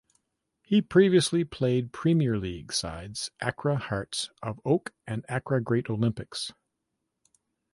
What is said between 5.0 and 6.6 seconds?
and Accra Great Olympics.